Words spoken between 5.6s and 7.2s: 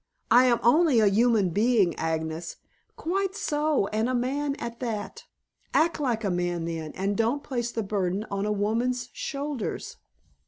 Act like a man, then, and